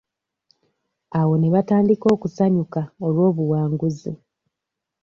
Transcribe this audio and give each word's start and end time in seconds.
Awo 1.19 1.33
ne 1.37 1.49
batandika 1.53 2.05
okusanyuka 2.15 2.81
olw'obuwanguzi. 3.05 4.13